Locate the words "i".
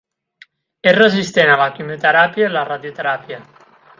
2.47-2.49